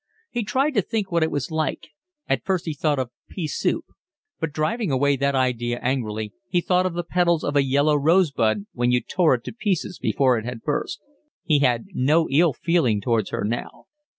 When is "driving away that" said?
4.51-5.35